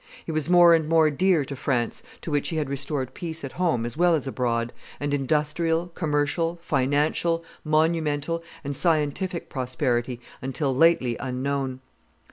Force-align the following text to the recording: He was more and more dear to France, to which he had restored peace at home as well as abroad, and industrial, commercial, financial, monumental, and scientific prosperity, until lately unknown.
He 0.25 0.31
was 0.31 0.49
more 0.49 0.73
and 0.73 0.89
more 0.89 1.11
dear 1.11 1.45
to 1.45 1.55
France, 1.55 2.01
to 2.21 2.31
which 2.31 2.49
he 2.49 2.55
had 2.55 2.71
restored 2.71 3.13
peace 3.13 3.43
at 3.43 3.51
home 3.51 3.85
as 3.85 3.95
well 3.95 4.15
as 4.15 4.25
abroad, 4.25 4.73
and 4.99 5.13
industrial, 5.13 5.89
commercial, 5.89 6.57
financial, 6.59 7.45
monumental, 7.63 8.43
and 8.63 8.75
scientific 8.75 9.47
prosperity, 9.47 10.19
until 10.41 10.75
lately 10.75 11.17
unknown. 11.19 11.81